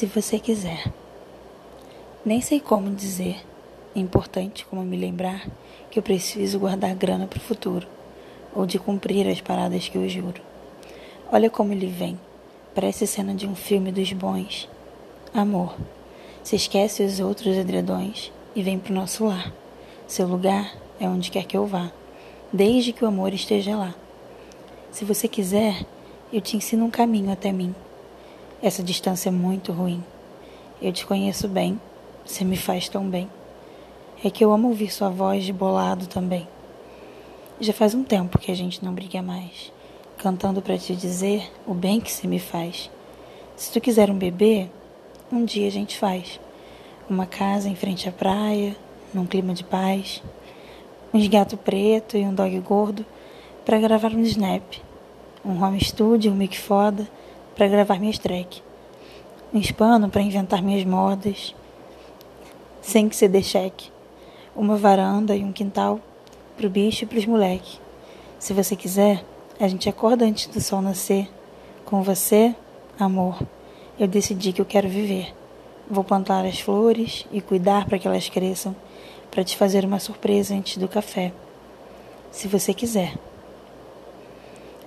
[0.00, 0.90] Se você quiser.
[2.24, 3.36] Nem sei como dizer.
[3.94, 5.46] É importante como me lembrar
[5.90, 7.86] que eu preciso guardar grana para o futuro,
[8.54, 10.40] ou de cumprir as paradas que eu juro.
[11.30, 12.18] Olha como ele vem.
[12.74, 14.66] Parece cena de um filme dos bons.
[15.34, 15.76] Amor.
[16.42, 19.52] Se esquece os outros edredões e vem pro nosso lar.
[20.06, 21.92] Seu lugar é onde quer que eu vá,
[22.50, 23.94] desde que o amor esteja lá.
[24.90, 25.84] Se você quiser,
[26.32, 27.74] eu te ensino um caminho até mim.
[28.62, 30.04] Essa distância é muito ruim.
[30.82, 31.80] Eu te conheço bem,
[32.26, 33.26] você me faz tão bem.
[34.22, 36.46] É que eu amo ouvir sua voz de bolado também.
[37.58, 39.72] Já faz um tempo que a gente não briga mais,
[40.18, 42.90] cantando para te dizer o bem que você me faz.
[43.56, 44.68] Se tu quiser um bebê,
[45.32, 46.38] um dia a gente faz.
[47.08, 48.76] Uma casa em frente à praia,
[49.14, 50.22] num clima de paz.
[51.14, 53.06] Uns gato preto e um dog gordo
[53.64, 54.62] para gravar um snap
[55.42, 57.08] um home studio, um mic foda
[57.60, 58.62] para gravar minhas tracks,
[59.52, 61.54] um hispano para inventar minhas modas,
[62.80, 63.92] sem que se dê cheque,
[64.56, 66.00] uma varanda e um quintal
[66.56, 67.78] pro bicho e pros moleque.
[68.38, 69.22] Se você quiser,
[69.60, 71.28] a gente acorda antes do sol nascer.
[71.84, 72.56] Com você,
[72.98, 73.38] amor,
[73.98, 75.34] eu decidi que eu quero viver.
[75.86, 78.74] Vou plantar as flores e cuidar para que elas cresçam,
[79.30, 81.30] para te fazer uma surpresa antes do café.
[82.32, 83.18] Se você quiser.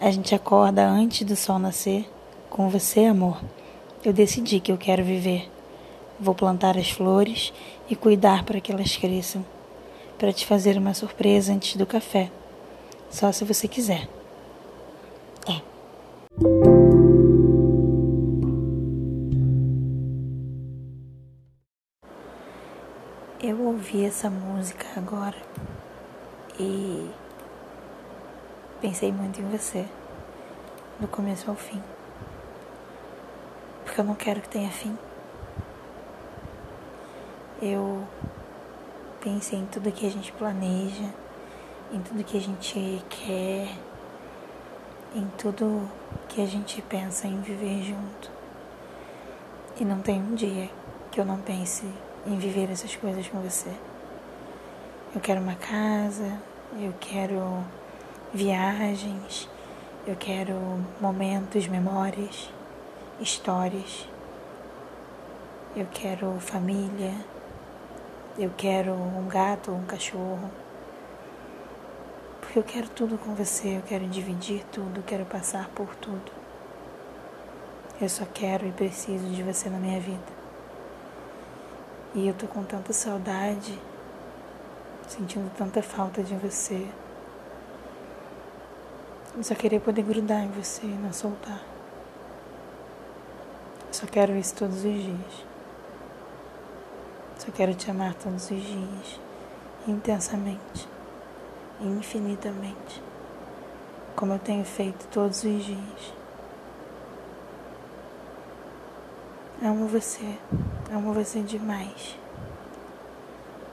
[0.00, 2.08] A gente acorda antes do sol nascer.
[2.52, 3.40] Com você, amor,
[4.04, 5.50] eu decidi que eu quero viver.
[6.20, 7.50] Vou plantar as flores
[7.88, 9.42] e cuidar para que elas cresçam,
[10.18, 12.30] para te fazer uma surpresa antes do café.
[13.08, 14.06] Só se você quiser.
[15.48, 15.62] É.
[23.42, 25.40] Eu ouvi essa música agora
[26.60, 27.08] e
[28.82, 29.86] Pensei muito em você,
[31.00, 31.80] do começo ao fim.
[33.92, 34.96] Porque eu não quero que tenha fim.
[37.60, 38.02] Eu
[39.20, 41.10] pensei em tudo que a gente planeja,
[41.92, 43.68] em tudo que a gente quer,
[45.14, 45.86] em tudo
[46.26, 48.30] que a gente pensa em viver junto.
[49.78, 50.70] E não tem um dia
[51.10, 51.84] que eu não pense
[52.26, 53.74] em viver essas coisas com você.
[55.14, 56.40] Eu quero uma casa,
[56.80, 57.62] eu quero
[58.32, 59.46] viagens,
[60.06, 60.54] eu quero
[60.98, 62.48] momentos, memórias,
[63.22, 64.08] histórias.
[65.74, 67.14] Eu quero família,
[68.38, 70.50] eu quero um gato um cachorro.
[72.40, 76.32] Porque eu quero tudo com você, eu quero dividir tudo, eu quero passar por tudo.
[78.00, 80.42] Eu só quero e preciso de você na minha vida.
[82.14, 83.78] E eu tô com tanta saudade,
[85.08, 86.86] sentindo tanta falta de você.
[89.34, 91.62] Eu só queria poder grudar em você e não soltar.
[93.92, 95.46] Só quero isso todos os dias.
[97.38, 99.20] Só quero te amar todos os dias,
[99.86, 100.88] intensamente,
[101.80, 103.02] infinitamente,
[104.16, 106.14] como eu tenho feito todos os dias.
[109.62, 110.36] Amo você,
[110.92, 112.18] amo você demais.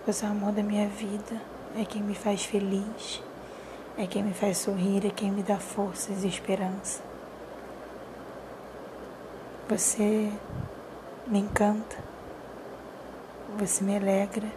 [0.05, 1.41] Você é o amor da minha vida,
[1.75, 3.21] é quem me faz feliz
[3.99, 7.08] é quem me faz sorrir, é quem me dá forças e esperança.
[9.69, 10.31] Você
[11.27, 11.95] me encanta,
[13.55, 14.47] você me alegra,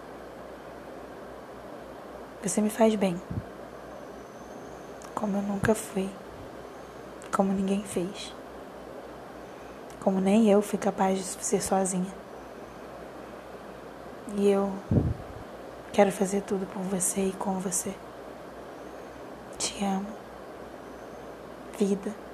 [2.43, 3.21] você me faz bem,
[5.15, 6.09] como eu nunca fui,
[7.31, 8.35] como ninguém fez,
[10.01, 12.15] como nem eu fui capaz de ser sozinha.
[14.35, 14.73] E eu
[15.93, 17.95] quero fazer tudo por você e com você.
[19.59, 20.07] Te amo.
[21.79, 22.32] Vida.